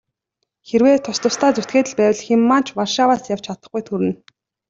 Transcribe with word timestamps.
Хэрвээ 0.67 0.97
тус 1.05 1.17
тусдаа 1.23 1.51
зүтгээд 1.55 1.87
л 1.91 1.95
байвал 1.99 2.23
хэн 2.27 2.41
маань 2.49 2.65
ч 2.67 2.69
Варшаваас 2.77 3.23
явж 3.33 3.43
чадахгүйд 3.45 3.87
хүрнэ. 3.89 4.13